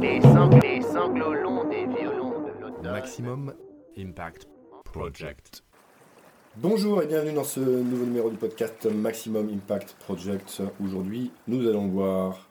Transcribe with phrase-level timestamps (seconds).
[0.00, 2.90] Les, sang- les sanglots longs des violons de l'automne.
[2.92, 3.52] Maximum
[3.98, 4.48] Impact
[4.84, 5.62] Project.
[6.56, 10.62] Bonjour et bienvenue dans ce nouveau numéro du podcast Maximum Impact Project.
[10.82, 12.48] Aujourd'hui, nous allons voir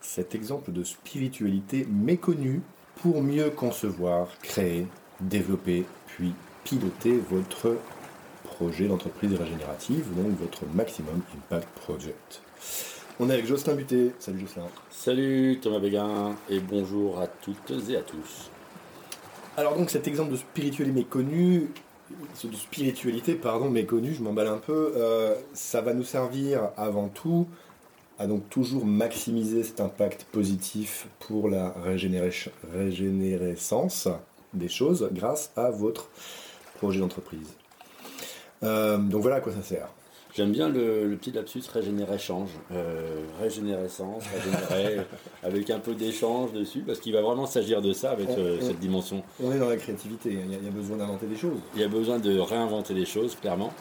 [0.00, 2.60] cet exemple de spiritualité méconnue
[2.96, 4.86] pour mieux concevoir, créer,
[5.20, 6.34] développer, puis
[6.64, 7.76] piloter votre
[8.44, 12.42] projet d'entreprise régénérative, donc votre Maximum Impact Project.
[13.18, 14.12] On est avec Jocelyn Buté.
[14.18, 14.66] Salut Jocelyn.
[14.90, 18.50] Salut Thomas Béguin et bonjour à toutes et à tous.
[19.56, 21.70] Alors donc cet exemple de spiritualité méconnue,
[22.42, 27.46] de spiritualité pardon méconnue, je m'emballe un peu, euh, ça va nous servir avant tout
[28.18, 34.08] à donc toujours maximiser cet impact positif pour la régénérescence
[34.52, 36.10] des choses grâce à votre
[36.76, 37.48] projet d'entreprise.
[38.62, 39.88] Euh, donc voilà à quoi ça sert.
[40.34, 45.00] J'aime bien le, le petit lapsus régénérer-change, euh, régénérescence, régénérer,
[45.42, 48.64] avec un peu d'échange dessus, parce qu'il va vraiment s'agir de ça avec euh, On-
[48.66, 49.22] cette dimension.
[49.42, 51.58] On est dans la créativité, il y a, il y a besoin d'inventer des choses.
[51.74, 53.72] Il y a besoin de réinventer les choses, clairement.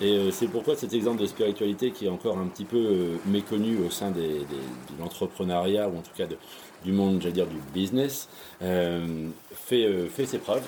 [0.00, 3.16] Et euh, c'est pourquoi cet exemple de spiritualité qui est encore un petit peu euh,
[3.26, 6.38] méconnu au sein des, des- de l'entrepreneuriat, ou en tout cas de-
[6.84, 8.28] du monde, j'allais dire, du business,
[8.62, 10.66] euh, fait, fait ses preuves.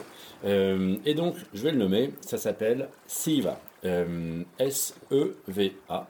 [1.05, 3.61] Et donc, je vais le nommer, ça s'appelle SEVA.
[3.85, 6.09] Euh, S-E-V-A.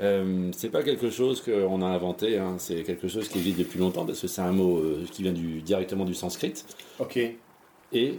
[0.00, 3.78] Euh, c'est pas quelque chose qu'on a inventé, hein, c'est quelque chose qui existe depuis
[3.78, 6.52] longtemps, parce que c'est un mot euh, qui vient du, directement du sanskrit.
[6.98, 7.18] Ok.
[7.92, 8.18] Et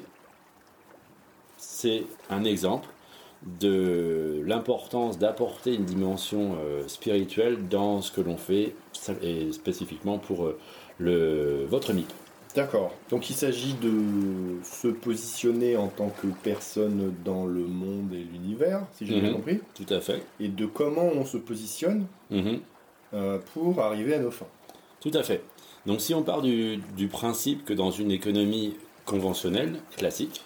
[1.57, 2.89] c'est un exemple
[3.59, 8.73] de l'importance d'apporter une dimension euh, spirituelle dans ce que l'on fait,
[9.21, 10.51] et spécifiquement pour
[10.97, 12.11] le, votre MIP.
[12.57, 12.91] D'accord.
[13.11, 18.81] Donc il s'agit de se positionner en tant que personne dans le monde et l'univers,
[18.93, 19.35] si j'ai bien Mhm.
[19.35, 20.23] compris, Tout à fait.
[20.39, 22.59] et de comment on se positionne Mhm.
[23.13, 24.47] euh, pour arriver à nos fins.
[25.01, 25.43] Tout à fait.
[25.85, 30.41] Donc si on part du, du principe que dans une économie conventionnelle, classique,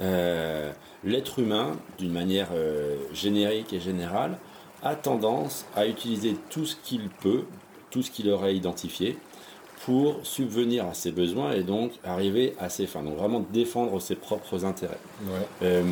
[0.00, 0.70] euh,
[1.02, 4.36] l'être humain, d'une manière euh, générique et générale,
[4.82, 7.44] a tendance à utiliser tout ce qu'il peut,
[7.90, 9.16] tout ce qu'il aurait identifié,
[9.84, 13.02] pour subvenir à ses besoins et donc arriver à ses fins.
[13.02, 14.98] Donc vraiment défendre ses propres intérêts.
[15.26, 15.46] Ouais.
[15.62, 15.82] Euh,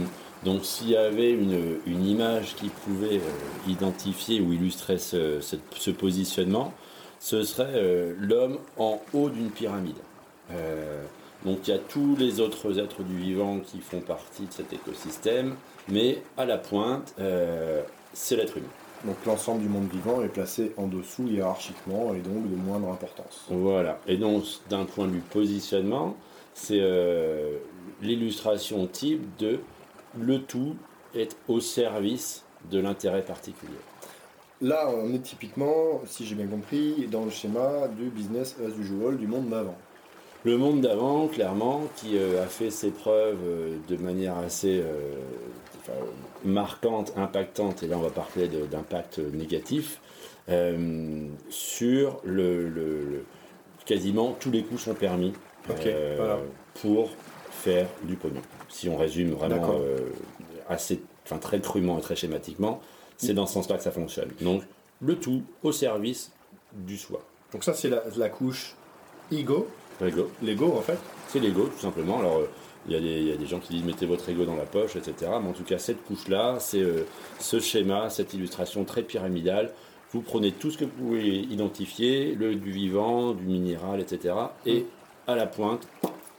[0.45, 5.57] donc s'il y avait une, une image qui pouvait euh, identifier ou illustrer ce, ce-
[5.77, 6.73] ce positionnement,
[7.21, 9.97] ce serait euh, l'homme en haut d'une pyramide.
[11.45, 14.73] Donc il y a tous les autres êtres du vivant qui font partie de cet
[14.73, 15.55] écosystème,
[15.89, 17.15] mais à la pointe,
[18.13, 18.67] c'est l'être humain.
[19.05, 23.47] Donc l'ensemble du monde vivant est placé en dessous hiérarchiquement et donc de moindre importance.
[23.51, 23.99] Voilà.
[24.07, 26.17] Et donc, d'un point de vue positionnement,
[26.55, 27.57] c'est euh,
[28.01, 29.61] l'illustration type de
[30.19, 30.77] le tout
[31.15, 33.73] est au service de l'intérêt particulier.
[34.61, 39.17] Là, on est typiquement, si j'ai bien compris, dans le schéma du business as usual
[39.17, 39.77] du monde d'avant.
[40.45, 44.83] Le monde d'avant, clairement, qui euh, a fait ses preuves euh, de manière assez
[45.83, 45.93] enfin,
[46.45, 50.01] marquante, impactante, et là on va parler d'impact négatif,
[50.49, 53.25] euh, sur le, le- le-
[53.85, 55.33] quasiment tous les coups sont permis
[55.71, 56.39] Ok, euh, voilà.
[56.81, 57.11] pour
[57.51, 58.43] faire du pognon.
[58.69, 59.99] Si on résume vraiment euh,
[60.69, 62.81] assez, enfin, très crûment et très schématiquement,
[63.17, 64.31] c'est dans ce sens-là que ça fonctionne.
[64.41, 64.63] Donc
[65.01, 66.33] le tout au service
[66.73, 67.21] du soi.
[67.53, 68.75] Donc ça, c'est la, la couche
[69.31, 69.69] ego,
[70.01, 70.31] L'ego.
[70.43, 70.99] l'ego en fait.
[71.29, 72.19] C'est l'ego, tout simplement.
[72.19, 72.49] Alors, euh,
[72.87, 74.57] il y, a des- il y a des gens qui disent mettez votre ego dans
[74.57, 75.31] la poche, etc.
[75.43, 77.05] Mais en tout cas, cette couche-là, c'est euh,
[77.39, 79.73] ce schéma, cette illustration très pyramidale.
[80.13, 84.35] Vous prenez tout ce que vous pouvez identifier, le du vivant, du minéral, etc.
[84.67, 84.85] Et
[85.27, 85.87] à la pointe,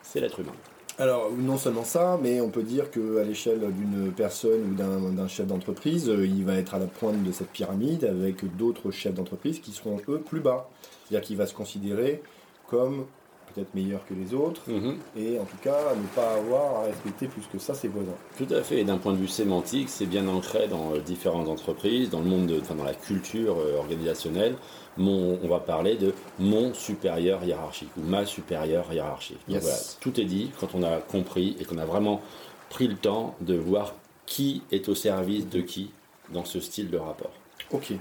[0.01, 0.51] c'est l'être humain.
[0.99, 5.27] Alors, non seulement ça, mais on peut dire qu'à l'échelle d'une personne ou d'un d'un
[5.27, 9.15] chef d'entreprise, euh, il va être à la pointe de cette pyramide avec d'autres chefs
[9.15, 10.69] d'entreprise qui seront, eux, plus bas.
[11.07, 12.21] C'est-à-dire qu'il va se considérer
[12.67, 13.05] comme
[13.53, 14.97] peut-être meilleur que les autres, Mhm.
[15.17, 18.15] et en tout cas ne pas avoir à respecter plus que ça ses voisins.
[18.37, 18.79] Tout à fait.
[18.81, 22.25] Et d'un point de vue sémantique, c'est bien ancré dans euh, différentes entreprises, dans le
[22.25, 24.55] monde, de- enfin, dans la culture euh, organisationnelle.
[24.97, 29.39] Mon, on va parler de mon supérieur hiérarchique ou ma supérieure hiérarchique.
[29.47, 29.63] Donc Yes.
[29.63, 32.21] voilà, tout est dit quand on a compris et qu'on a vraiment
[32.69, 33.93] pris le temps de voir
[34.25, 35.91] qui est au service de qui
[36.31, 37.31] dans ce style de rapport.
[37.71, 37.93] Ok.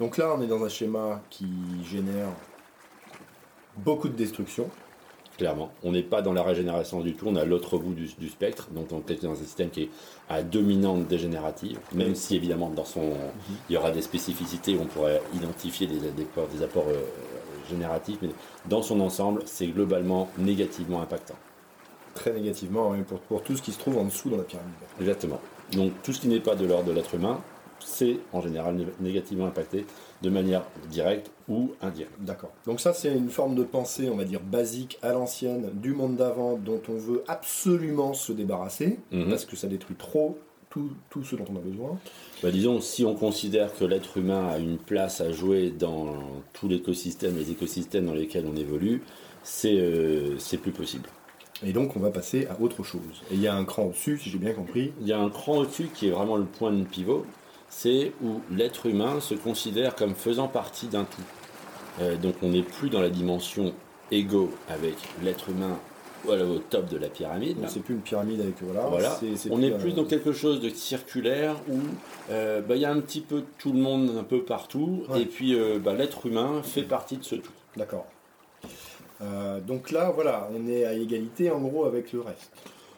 [0.00, 1.46] Donc là, on est dans un schéma qui
[1.88, 2.28] génère
[3.76, 4.68] beaucoup de destruction.
[5.36, 8.28] Clairement, on n'est pas dans la régénération du tout, on a l'autre bout du, du
[8.28, 9.88] spectre, donc on est dans un système qui est
[10.28, 13.14] à dominante dégénérative, même si évidemment dans son,
[13.68, 17.02] il y aura des spécificités où on pourrait identifier des, des apports, des apports euh,
[17.68, 18.28] génératifs, mais
[18.68, 21.34] dans son ensemble, c'est globalement négativement impactant.
[22.14, 24.70] Très négativement, hein, pour, pour tout ce qui se trouve en dessous dans la pyramide.
[25.00, 25.40] Exactement.
[25.72, 27.40] Donc tout ce qui n'est pas de l'ordre de l'être humain
[27.86, 29.84] c'est en général né- négativement impacté
[30.24, 32.12] de manière directe ou indirecte.
[32.20, 32.50] D'accord.
[32.66, 36.16] Donc ça, c'est une forme de pensée, on va dire, basique, à l'ancienne, du monde
[36.16, 39.28] d'avant, dont on veut absolument se débarrasser, Mhm.
[39.28, 40.38] parce que ça détruit trop
[40.70, 41.98] tout, tout ce dont on a besoin.
[42.42, 46.14] Bah, disons, si on considère que l'être humain a une place à jouer dans
[46.52, 49.02] tout l'écosystème, les écosystèmes dans lesquels on évolue,
[49.44, 51.08] c'est euh, c'est plus possible.
[51.64, 53.22] Et donc, on va passer à autre chose.
[53.30, 54.92] Et il y a un cran au-dessus, si j'ai bien compris.
[55.00, 57.24] Il y a un cran au-dessus qui est vraiment le point de pivot,
[57.76, 61.22] c'est où l'être humain se considère comme faisant partie d'un tout.
[62.00, 63.74] Euh, donc on n'est plus dans la dimension
[64.12, 65.76] égo avec l'être humain
[66.22, 67.60] voilà, au top de la pyramide.
[67.60, 68.54] Donc, c'est plus une pyramide avec.
[68.62, 68.86] Voilà.
[68.86, 69.20] Voilà.
[69.50, 71.78] on est plus dans quelque chose de circulaire où
[72.30, 75.22] euh, bah, il y a un petit peu tout le monde un peu partout Ouais.
[75.22, 77.52] et puis euh, bah, l'être humain fait partie de ce tout.
[77.76, 78.06] D'accord.
[79.66, 82.52] Donc là, voilà, on est à égalité en gros avec le reste.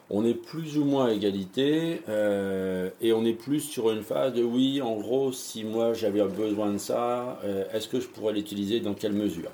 [0.09, 4.33] On est plus ou moins à égalité euh, et on est plus sur une phase
[4.33, 8.31] de oui, en gros, si moi j'avais besoin de ça, euh, est-ce que je pourrais
[8.31, 9.51] l'utiliser dans quelle mesure?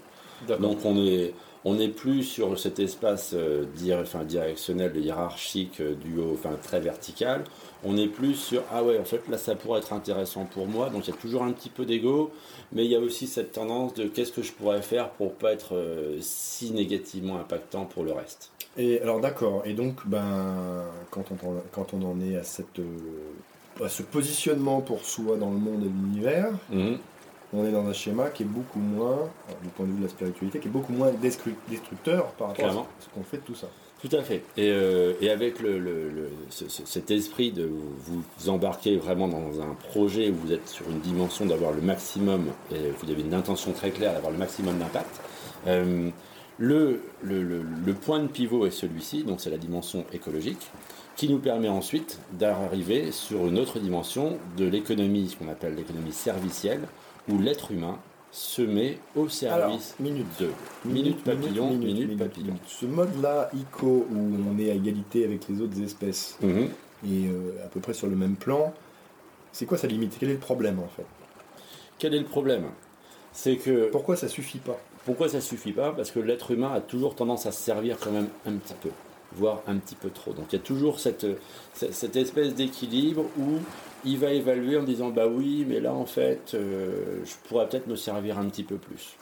[0.60, 1.34] Donc on est,
[1.66, 3.66] on est plus sur cet espace euh,
[4.00, 7.46] enfin, directionnel, hiérarchique, du haut, enfin très vertical.
[7.84, 10.92] On est plus sur ah ouais, en fait là ça pourrait être intéressant pour moi.
[10.92, 12.30] Donc il y a toujours un petit peu d'ego,
[12.72, 15.54] mais il y a aussi cette tendance de qu'est-ce que je pourrais faire pour pas
[15.54, 15.74] être
[16.20, 18.52] si négativement impactant pour le reste.
[18.78, 22.80] Et alors d'accord, et donc ben quand on, en- quand on en est à, cette,
[22.80, 26.98] euh, à ce positionnement pour soi dans le monde et l'univers, Mhm.
[27.54, 29.30] on est dans un schéma qui est beaucoup moins,
[29.62, 32.56] du point de vue de la spiritualité, qui est beaucoup moins destru- destructeur par rapport
[32.66, 32.82] Clairement.
[32.82, 33.68] à ce qu'on fait de tout ça.
[34.02, 34.42] Tout à fait.
[34.58, 38.98] Et, euh, et avec le, le- le- ce- ce- cet esprit de vous, vous embarquer
[38.98, 43.12] vraiment dans un projet où vous êtes sur une dimension d'avoir le maximum, et vous
[43.12, 45.22] avez une intention très claire d'avoir le maximum d'impact,
[45.68, 46.10] euh,
[46.60, 50.70] le, le- le- le point de pivot est celui-ci, donc c'est la dimension écologique,
[51.16, 56.12] qui nous permet ensuite d'arriver sur une autre dimension de l'économie, ce qu'on appelle l'économie
[56.12, 56.82] servicielle,
[57.30, 57.98] où l'être humain
[58.32, 60.26] se met au service minute.
[60.40, 60.50] de
[60.86, 62.56] minute papillon, minute, papillon.
[62.68, 66.70] Ce mode-là, ICO, où on est à égalité avec les autres espèces Mhm.
[67.06, 68.74] et euh, à peu près sur le même plan,
[69.52, 70.16] c'est quoi sa limite?
[70.20, 71.06] Quel est le problème en fait?
[72.00, 72.64] Quel est le problème?
[73.34, 74.80] C'est que Pourquoi ça suffit pas?
[75.06, 78.12] Pourquoi ça suffit pas Parce que l'être humain a toujours tendance à se servir quand
[78.12, 78.90] même un petit peu,
[79.34, 80.34] voire un petit peu trop.
[80.34, 81.26] Donc il y a toujours cette,
[81.74, 83.60] cette cette espèce d'équilibre où
[84.06, 87.88] il va évaluer en disant bah oui, mais là en fait, euh, je pourrais peut-être
[87.88, 89.18] me servir un petit peu plus.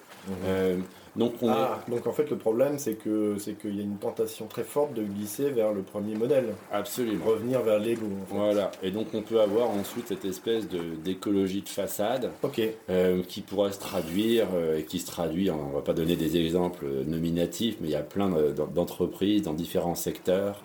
[0.45, 0.77] Euh,
[1.15, 3.97] donc on Ah, donc en fait le problème c'est que c'est qu'il y a une
[3.97, 7.25] tentation très forte de glisser vers le premier modèle, absolument.
[7.25, 8.05] revenir vers l'ego.
[8.05, 8.35] En fait.
[8.37, 12.61] Voilà, et donc on peut avoir ensuite cette espèce de d'écologie de façade Ok.
[12.89, 16.15] euh, qui pourrait se traduire euh, et qui se traduit, en- on va pas donner
[16.15, 20.61] des exemples nominatifs, mais il y a plein de- d'entreprises dans différents secteurs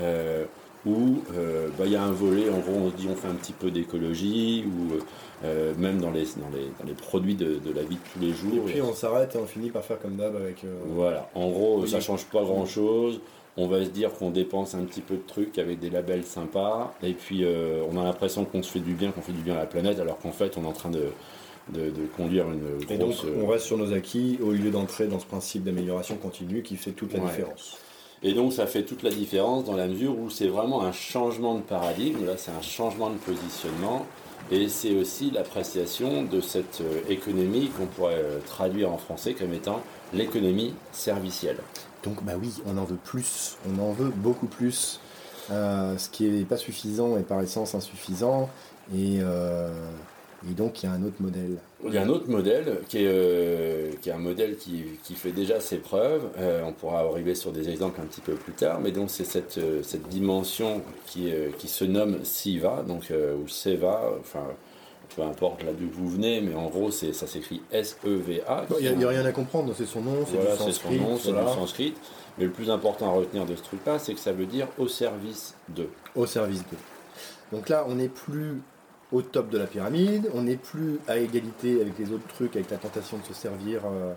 [0.00, 0.44] euh,
[0.86, 3.28] où euh, bah, il y a un volet, en gros on se dit on fait
[3.28, 4.94] un petit peu d'écologie, ou
[5.44, 8.18] euh, même dans les, dans, les, dans les produits de, de la vie de tous
[8.18, 8.64] les Et jours.
[8.64, 10.64] puis on s'arrête et on finit par faire comme d'hab avec.
[10.64, 11.88] euh, Voilà, en gros Oui.
[11.88, 13.20] ça change pas grand chose.
[13.56, 16.94] On va se dire qu'on dépense un petit peu de trucs avec des labels sympas,
[17.02, 19.54] et puis euh, on a l'impression qu'on se fait du bien, qu'on fait du bien
[19.54, 21.08] à la planète, alors qu'en fait on est en train de,
[21.68, 23.24] de, de conduire une Et donc grosse.
[23.24, 26.76] euh, on reste sur nos acquis au lieu d'entrer dans ce principe d'amélioration continue qui
[26.76, 27.26] fait toute la Ouais.
[27.26, 27.76] différence.
[28.22, 31.54] Et donc ça fait toute la différence dans la mesure où c'est vraiment un changement
[31.54, 34.04] de paradigme, là c'est un changement de positionnement,
[34.50, 39.54] et c'est aussi l'appréciation de cette euh, économie qu'on pourrait euh, traduire en français comme
[39.54, 39.80] étant
[40.12, 41.58] l'économie servicielle.
[42.02, 45.00] Donc bah oui, on en veut plus, on en veut beaucoup plus.
[45.50, 48.48] Euh, ce qui n'est pas suffisant est par essence insuffisant.
[48.94, 49.20] Et,
[50.48, 51.58] et donc il y a un autre modèle.
[51.84, 55.14] Il y a un autre modèle qui est, euh, qui est un modèle qui, qui
[55.14, 56.22] fait déjà ses preuves.
[56.38, 59.24] Euh, on pourra arriver sur des exemples un petit peu plus tard, mais donc c'est
[59.24, 64.44] cette, euh, cette dimension qui, euh, qui se nomme SIVA, donc ou SEVA, enfin
[65.16, 68.66] peu importe là d'où vous venez, mais en gros c'est ça s'écrit S-E-V-A.
[68.80, 71.00] Il n'y a, rien à comprendre, c'est son nom, c'est Voilà, du c'est son sanskrit.
[71.00, 71.94] nom, c'est voilà, du sanskrit.
[72.38, 74.88] Mais le plus important à retenir de ce truc-là, c'est que ça veut dire au
[74.88, 75.88] service de.
[76.14, 76.78] au service d'eux.
[77.52, 78.62] Donc là, on n'est plus
[79.12, 82.70] au top de la pyramide, on n'est plus à égalité avec les autres trucs, avec
[82.70, 84.12] la tentation de se servir euh,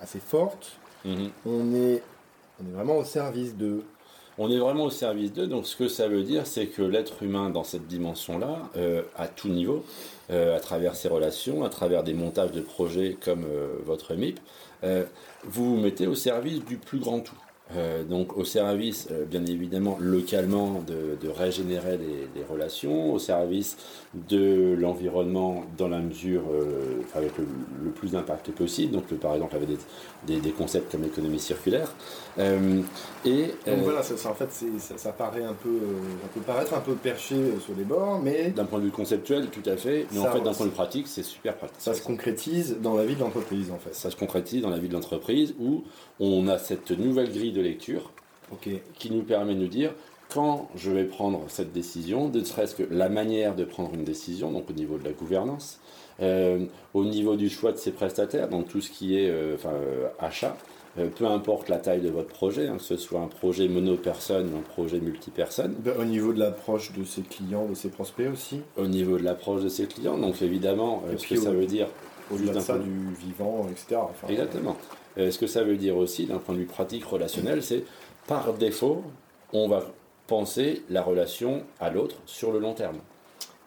[0.00, 0.78] assez forte.
[1.04, 1.30] Mhm.
[1.46, 2.02] On est,
[2.60, 3.82] on est vraiment au service de.
[4.38, 7.22] On est vraiment au service d'eux, donc ce que ça veut dire, c'est que l'être
[7.22, 9.84] humain dans cette dimension-là, euh, à tout niveau,
[10.30, 14.40] euh, à travers ses relations, à travers des montages de projets comme euh, votre MIP,
[15.44, 17.36] vous vous mettez au service du plus grand tout.
[17.76, 23.76] Euh, donc au service, euh, bien évidemment, localement, de, régénérer les, relations, au service
[24.28, 27.46] de l'environnement dans la mesure euh, avec le,
[27.84, 28.92] le plus d'impact possible.
[28.92, 29.78] Donc par exemple avec des,
[30.26, 31.94] des, des concepts comme l'économie circulaire.
[32.38, 32.80] Euh,
[33.24, 36.28] et Donc euh, voilà, ça, ça, en fait, ça, ça paraît un peu, euh, ça
[36.34, 39.68] peut paraître un peu perché sur les bords, mais d'un point de vue conceptuel, tout
[39.68, 41.76] à fait, mais Ça, en fait d'un point de vue pratique, c'est super pratique.
[41.78, 43.94] ça se concrétise dans la vie de l'entreprise en fait.
[43.94, 45.84] ça se concrétise dans la vie de l'entreprise où
[46.20, 48.10] on a cette nouvelle grille de lecture
[48.60, 49.92] qui nous permet de nous dire
[50.32, 54.50] quand je vais prendre cette décision, ne serait-ce que la manière de prendre une décision,
[54.50, 55.78] donc au niveau de la gouvernance,
[56.20, 59.72] euh, au niveau du choix de ses prestataires, donc tout ce qui est euh, enfin,
[59.72, 60.56] euh, achat,
[60.98, 64.52] euh, peu importe la taille de votre projet, hein, que ce soit un projet mono-personne
[64.52, 68.28] ou un projet multi-personne, Ben, Au niveau de l'approche de ses clients, de ses prospects
[68.30, 71.64] aussi, au niveau de l'approche de ses clients, donc évidemment, euh, ce que ça veut
[71.64, 71.88] dire
[72.30, 74.00] au-delà de ça, du vivant, etc.
[74.02, 74.76] Enfin, Exactement.
[75.16, 77.84] Euh, ce que ça veut dire aussi, d'un point de vue pratique relationnel, c'est
[78.26, 79.02] par défaut,
[79.54, 79.86] on va
[80.26, 82.98] penser la relation à l'autre sur le long terme.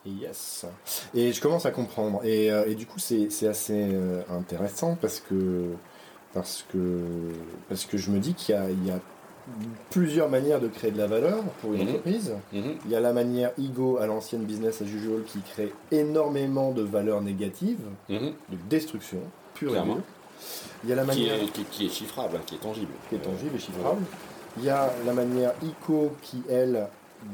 [0.06, 0.68] Yes.
[1.16, 2.24] Et je commence à comprendre.
[2.24, 3.96] Et, et du coup, c'est assez
[4.30, 5.72] intéressant parce que,
[6.36, 6.78] parce, que,
[7.70, 9.00] parce que je me dis qu'il y a, il y a
[9.90, 11.88] plusieurs manières de créer de la valeur pour une Mhm.
[11.90, 12.34] entreprise.
[12.54, 12.76] Mhm.
[12.86, 16.82] Il y a la manière ego à l'ancienne business as usual qui crée énormément de
[16.84, 18.34] valeurs négatives, Mhm.
[18.50, 19.20] de destruction
[19.56, 19.98] pure et dure.
[20.84, 22.92] Il y a la Qui, manière est, qui, qui est chiffrable, hein, qui est tangible.
[23.10, 24.02] qui est tangible et chiffrable.
[24.58, 26.88] Il y a la manière ICO qui, elle,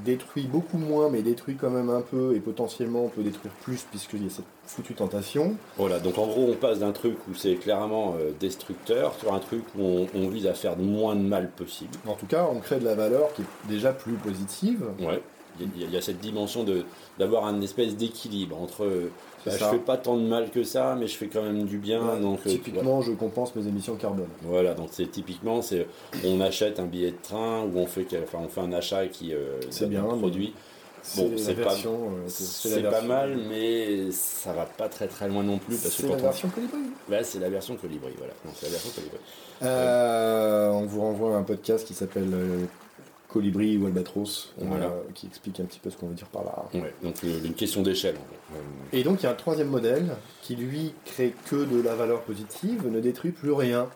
[0.03, 3.83] détruit beaucoup moins, mais détruit quand même un peu, et potentiellement on peut détruire plus,
[3.89, 5.55] puisqu'il y a cette foutue tentation.
[5.77, 9.39] Voilà, donc en gros, on passe d'un truc où c'est clairement euh, destructeur sur un
[9.39, 11.91] truc où on, on vise à faire le moins de mal possible.
[12.07, 14.83] En tout cas, on crée de la valeur qui est déjà plus positive.
[14.99, 15.21] Ouais.
[15.59, 16.83] Il y, a- il y a cette dimension de
[17.19, 19.11] d'avoir un espèce d'équilibre entre euh,
[19.45, 21.77] bah, je fais pas tant de mal que ça, mais je fais quand même du
[21.77, 22.01] bien.
[22.15, 24.27] Ouais, donc, euh, Typiquement, je compense mes émissions carbone.
[24.43, 25.87] Voilà, donc c'est typiquement, c'est
[26.25, 29.33] on achète un billet de train ou on fait, enfin, on fait un achat qui
[29.33, 30.53] euh, C'est bien, produit.
[31.03, 35.41] C'est la c'est pas- euh, c'est pas mal, mais ça va pas très très loin
[35.41, 36.77] non plus parce que C'est quand la on- version colibri.
[37.09, 38.33] Ouais, c'est la version colibri, voilà.
[38.45, 39.17] Non, c'est la version colibri.
[39.63, 42.31] Euh, on vous renvoie à un podcast qui s'appelle
[43.31, 44.93] Colibri ou Albatros, euh, Voilà.
[45.15, 46.65] qui explique un petit peu ce qu'on veut dire par là.
[46.73, 48.15] Ouais, donc une question d'échelle.
[48.15, 48.55] en
[48.95, 52.21] Et donc il y a un troisième modèle qui lui crée que de la valeur
[52.21, 53.87] positive, ne détruit plus rien.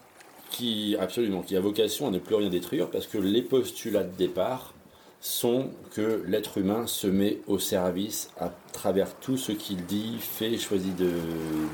[0.51, 4.15] qui absolument, qui a vocation à ne plus rien détruire parce que les postulats de
[4.15, 4.73] départ
[5.19, 10.55] sont que l'être humain se met au service à travers tout ce qu'il dit, fait,
[10.57, 11.09] choisit de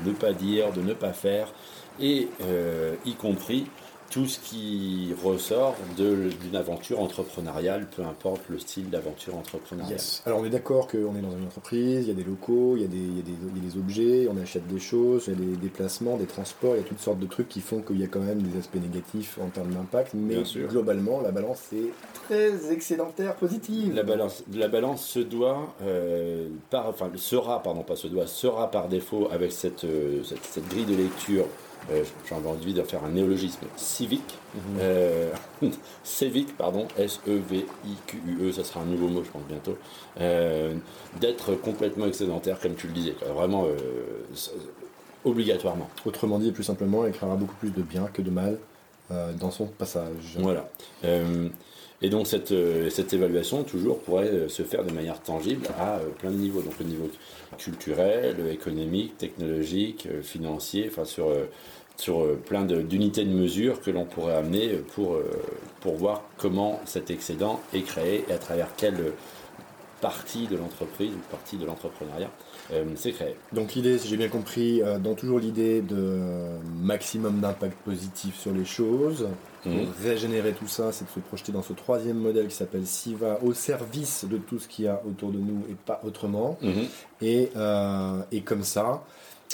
[0.06, 1.52] ne pas dire, de ne pas faire,
[2.00, 3.66] et euh, y compris
[4.12, 9.92] tout ce qui ressort d'une aventure entrepreneuriale, peu importe le style d'aventure entrepreneuriale.
[9.92, 10.22] Yes.
[10.26, 12.82] Alors on est d'accord qu'on est dans une entreprise, il y a des locaux, il
[12.82, 14.78] y a des, il y a des, il y a des objets, on achète des
[14.78, 17.48] choses, il y a des déplacements, des transports, il y a toutes sortes de trucs
[17.48, 21.22] qui font qu'il y a quand même des aspects négatifs en termes d'impact, mais globalement
[21.22, 21.90] la balance est
[22.26, 23.94] très excédentaire, positive.
[23.94, 28.70] La balance, la balance se doit, euh, par, enfin sera, pardon, pas se doit, sera
[28.70, 31.46] par défaut avec cette, euh, cette, cette grille de lecture.
[31.90, 34.60] Euh, J'ai envie de faire un néologisme civique, Mhm.
[34.80, 35.30] euh,
[36.04, 39.76] civique, pardon, S-E-V-I-Q-U-E, ça sera un nouveau mot, je pense bientôt,
[40.20, 40.74] euh,
[41.20, 43.66] d'être complètement excédentaire, comme tu le disais, quoi, vraiment
[45.24, 45.88] obligatoirement.
[46.04, 48.58] Autrement dit, plus simplement, elle créera beaucoup plus de bien que de mal
[49.38, 50.36] dans son passage.
[50.38, 50.68] Voilà.
[52.02, 55.98] Et donc cette, euh, cette évaluation, toujours, pourrait euh, se faire de manière tangible à
[55.98, 56.60] euh, plein de niveaux.
[56.60, 57.08] Donc au niveau
[57.58, 61.28] culturel, économique, technologique, financier, enfin sur,
[61.96, 65.18] sur plein d'unités de, mesure que l'on pourrait amener pour,
[65.80, 69.12] pour voir comment cet excédent est créé et à travers quelle
[70.02, 72.30] partie de l'entreprise ou partie de l'entrepreneuriat
[72.72, 73.34] euh, c'est créé.
[73.52, 76.18] Donc l'idée, si j'ai bien compris, euh, dans toujours l'idée de
[76.80, 79.28] maximum d'impact positif sur les choses,
[79.62, 79.86] pour Mhm.
[80.02, 83.52] régénérer tout ça, c'est de se projeter dans ce troisième modèle qui s'appelle SIVA, au
[83.54, 86.58] service de tout ce qu'il y a autour de nous et pas autrement.
[86.62, 86.86] Mhm.
[87.22, 89.04] Et, euh, et comme ça,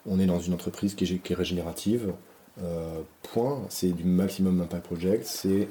[0.06, 2.14] on est dans une entreprise qui est, qui est régénérative.
[2.62, 3.02] Euh,
[3.34, 5.68] point, c'est du maximum impact project, c'est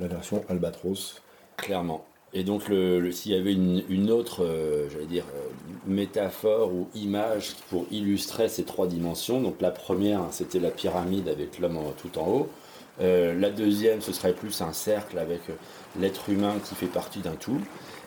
[0.00, 1.22] la version Albatros.
[1.60, 2.04] Clairement.
[2.32, 5.48] Et donc, le, s'il y avait une, autre, euh, j'allais dire, euh,
[5.86, 11.58] métaphore ou image pour illustrer ces trois dimensions, donc la première, c'était la pyramide avec
[11.58, 12.48] l'homme tout en haut.
[13.00, 15.40] Euh, la deuxième, ce serait plus un cercle avec
[15.98, 17.60] l'être humain qui fait partie d'un tout.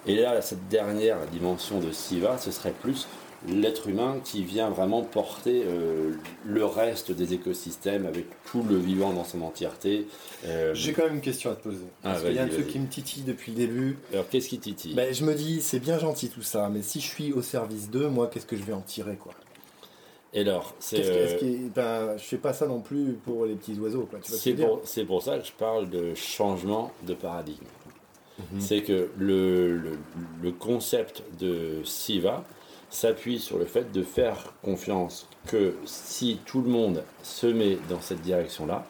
[0.07, 3.07] Et là, cette dernière dimension de Siva, ce serait plus
[3.47, 6.11] l'être humain qui vient vraiment porter euh,
[6.45, 10.07] le reste des écosystèmes avec tout le vivant dans son entièreté.
[10.45, 11.85] Euh, J'ai quand même une question à te poser.
[12.03, 13.97] Ah, Parce qu'il y a un truc qui me titille depuis le début.
[14.11, 14.93] alors, qu'est-ce qui titille?
[14.93, 17.89] Ben, je me dis, c'est bien gentil tout ça, mais si je suis au service
[17.89, 19.33] d'eux, moi, qu'est-ce que je vais en tirer, quoi?
[20.35, 23.77] Et alors, c'est est-ce euh, ben, je fais pas ça non plus pour les petits
[23.79, 24.53] oiseaux, ce c'est
[25.05, 27.65] pour, ça que je parle de changement de paradigme.
[28.39, 28.59] Mhm.
[28.59, 29.91] C'est que le, le,
[30.41, 32.43] le concept de Siva
[32.93, 37.99] s'appuie sur le fait de faire confiance que si tout le monde se met dans
[37.99, 38.85] cette direction-là,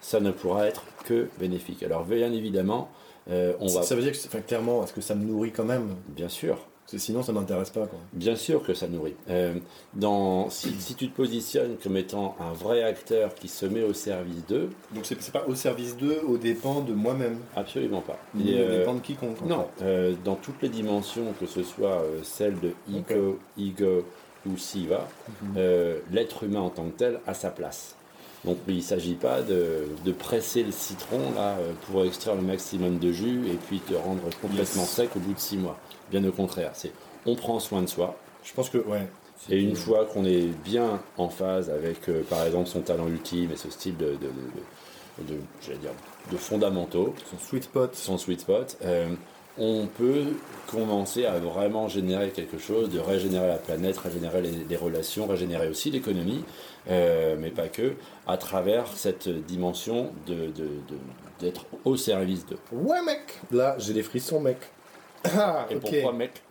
[0.00, 1.82] ça ne pourra être que bénéfique.
[1.82, 2.90] Alors bien évidemment,
[3.30, 5.64] euh, on va Ça veut dire que, enfin, clairement, est-ce que ça me nourrit quand
[5.64, 5.96] même?
[6.08, 6.58] Bien sûr
[6.90, 8.00] Parce que sinon, ça m'intéresse pas, quoi.
[8.12, 9.14] Bien sûr que ça nourrit.
[9.28, 9.54] Euh,
[9.94, 13.92] dans, si, si tu te positionnes comme étant un vrai acteur qui se met au
[13.92, 18.18] service d'eux, Donc c'est c'est pas au service d'eux, au dépens de moi-même, absolument pas.
[18.34, 19.40] ni au euh, dépens de quiconque.
[19.46, 24.04] non, euh, dans toutes les dimensions, que ce soit euh, celle de Ego, Ego
[24.46, 25.06] ou Siva,
[25.42, 25.54] Mhm.
[25.58, 27.94] euh, l'être humain en tant que tel a sa place.
[28.44, 31.56] Donc il ne s'agit pas de, de presser le citron là,
[31.86, 34.90] pour extraire le maximum de jus et puis te rendre complètement Yes.
[34.90, 35.78] sec au bout de six mois.
[36.10, 36.92] Bien au contraire, c'est
[37.26, 39.06] on prend soin de soi, Je pense que, ouais.
[39.50, 43.50] Et une fois qu'on est bien en phase avec, euh, par exemple, son talent ultime
[43.52, 45.90] et ce style de, de, de- de- j'allais dire,
[46.30, 47.94] de fondamentaux, Son sweet spot.
[47.94, 49.08] son sweet spot, euh,
[49.58, 50.24] on peut
[50.70, 55.68] commencer à vraiment générer quelque chose, de régénérer la planète, régénérer les, les relations, régénérer
[55.68, 56.44] aussi l'économie,
[56.90, 57.94] euh, mais pas que,
[58.26, 60.48] à travers cette dimension de, de-
[60.88, 60.98] de-
[61.40, 62.58] d'être au service d'eux.
[62.72, 64.58] Ouais, mec Là, j'ai des frissons, mec.
[65.24, 66.42] Ah, Et pourquoi, mec?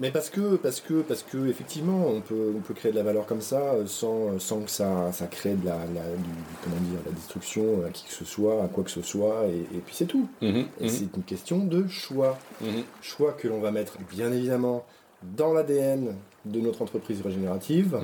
[0.00, 3.04] Mais parce que, parce que, parce que, effectivement, on peut, on peut créer de la
[3.04, 6.22] valeur comme ça euh, sans, euh, sans que ça, ça crée de la, la- du,
[6.22, 9.44] du- comment dire, la destruction à qui que ce soit, à quoi que ce soit,
[9.46, 10.26] et, et puis c'est tout.
[10.42, 12.36] Mhm, Et mhm, c'est une question de choix.
[12.60, 12.82] mhm.
[13.02, 14.84] Choix que l'on va mettre, bien évidemment,
[15.22, 17.96] dans l'ADN de notre entreprise régénérative.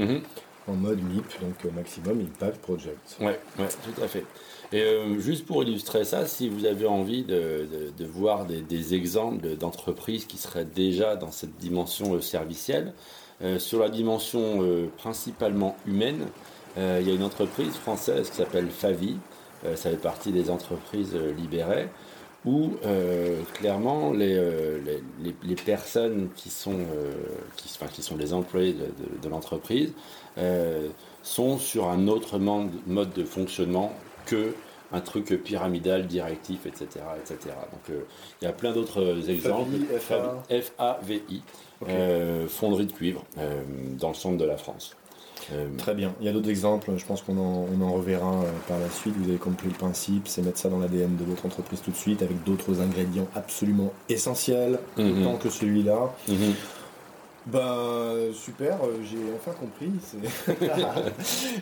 [0.71, 3.17] En mode MIP, donc euh, Maximum Impact Project.
[3.21, 4.25] Ouais, ouais, tout à fait.
[4.73, 7.67] Et euh, juste pour illustrer ça, si vous avez envie de,
[8.01, 12.95] voir des, exemples de- d'entreprises qui seraient déjà dans cette dimension euh, servicielle,
[13.57, 14.63] sur la dimension
[14.99, 16.27] principalement humaine,
[16.77, 19.17] il y a une entreprise française qui s'appelle Favi,
[19.65, 21.89] ça fait partie des entreprises libérées,
[22.47, 27.13] où euh, clairement les, euh, les, les- les personnes qui sont, euh,
[27.57, 29.93] qui, enfin, qui sont les employés de, de- de l'entreprise
[30.39, 30.89] euh,
[31.23, 33.93] sont sur un autre mode, de fonctionnement
[34.27, 34.55] que
[34.93, 36.87] un truc pyramidal, directif, etc.
[37.17, 37.55] etc.
[37.71, 38.01] Donc euh,
[38.41, 39.77] il y a plein d'autres exemples.
[40.01, 40.43] FA.
[40.51, 41.43] F-A-V-I,
[41.83, 41.89] Ok.
[41.89, 43.63] euh, fonderie de cuivre euh,
[43.99, 44.97] dans le centre de la France.
[45.53, 46.15] Euh, Très bien.
[46.21, 48.89] Il y a d'autres exemples, je pense qu'on en, on en reverra euh, par la
[48.91, 49.15] suite.
[49.17, 51.97] Vous avez compris le principe, c'est mettre ça dans l'ADN de votre entreprise tout de
[51.97, 55.23] suite avec d'autres ingrédients absolument essentiels, Mhm.
[55.27, 56.13] autant que celui-là.
[56.29, 56.55] mhm.
[57.47, 59.91] Bah super, euh, j'ai enfin compris.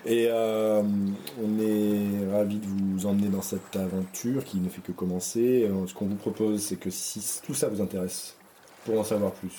[0.06, 4.90] Et euh, on est ravis de vous emmener dans cette aventure qui ne fait que
[4.92, 5.70] commencer.
[5.86, 8.34] Ce qu'on vous propose, c'est que si tout ça vous intéresse,
[8.84, 9.52] pour en savoir plus,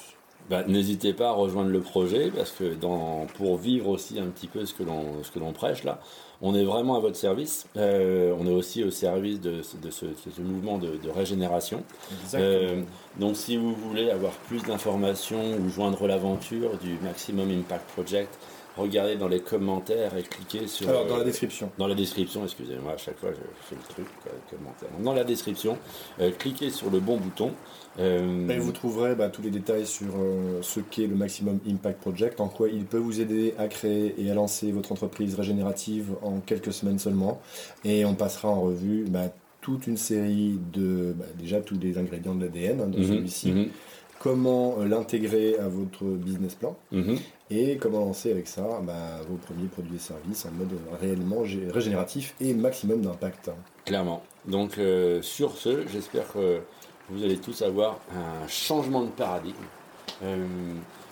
[0.50, 4.48] Bah, N'hésitez pas à rejoindre le projet parce que dans, pour vivre aussi un petit
[4.48, 6.00] peu ce que l'on ce que l'on prêche là,
[6.42, 7.68] on est vraiment à votre service.
[7.78, 11.10] Euh, on est aussi au service de, ce- de ce, de ce mouvement de, de
[11.10, 11.84] régénération.
[12.42, 12.82] Euh,
[13.20, 18.38] donc si vous voulez avoir plus d'informations ou joindre l'aventure du Maximum Impact Project,
[18.78, 20.90] regardez dans les commentaires et cliquez sur...
[20.90, 21.72] Alors dans la description.
[21.78, 24.90] dans la description, excusez-moi, à chaque fois je fais le truc, quoi, commentaire.
[25.04, 25.78] Dans la description,
[26.20, 27.52] euh, cliquez sur le bon bouton.
[28.00, 32.00] Euh, Et vous trouverez bah, tous les détails sur euh, ce qu'est le Maximum Impact
[32.00, 36.14] Project, en quoi il peut vous aider à créer et à lancer votre entreprise régénérative
[36.22, 37.42] en quelques semaines seulement.
[37.84, 42.36] Et on passera en revue bah, toute une série de, bah, déjà tous les ingrédients
[42.36, 43.70] de l'ADN hein, dans mhm, celui-ci, mhm,
[44.20, 47.18] comment euh, l'intégrer à votre business plan mhm.
[47.50, 51.72] et comment lancer avec ça bah, vos premiers produits et services en mode réellement gé-
[51.72, 53.50] régénératif et maximum d'impact.
[53.86, 54.22] Clairement.
[54.46, 56.60] Donc euh, sur ce, j'espère que
[57.10, 59.56] vous allez tous avoir un changement de paradigme.
[60.24, 60.46] Euh,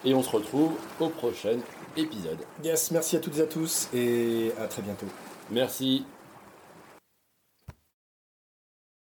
[0.06, 1.58] et on se retrouve au prochain
[1.96, 2.38] épisode.
[2.64, 5.08] Yes, merci à toutes et à tous et à très bientôt.
[5.50, 6.06] Merci